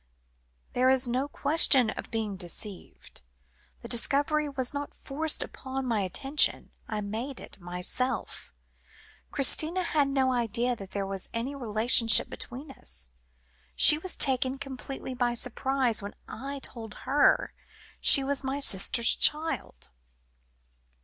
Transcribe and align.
"There 0.73 0.89
is 0.89 1.07
no 1.07 1.27
question 1.27 1.91
of 1.91 2.09
being 2.09 2.35
deceived. 2.35 3.21
The 3.83 3.87
discovery 3.87 4.49
was 4.49 4.73
not 4.73 4.95
forced 4.95 5.43
upon 5.43 5.85
my 5.85 6.01
attention; 6.01 6.71
I 6.87 7.01
made 7.01 7.39
it 7.39 7.57
for 7.57 7.63
myself. 7.63 8.51
Christina 9.29 9.83
had 9.83 10.07
no 10.07 10.33
idea 10.33 10.75
that 10.75 10.89
there 10.89 11.05
was 11.05 11.29
any 11.35 11.53
relationship 11.53 12.31
between 12.31 12.71
us. 12.71 13.09
She 13.75 13.99
was 13.99 14.17
taken 14.17 14.57
completely 14.57 15.13
by 15.13 15.35
surprise, 15.35 16.01
when 16.01 16.15
I 16.27 16.57
told 16.63 16.95
her 17.05 17.53
she 17.99 18.23
was 18.23 18.43
my 18.43 18.59
sister's 18.59 19.15
child." 19.15 19.89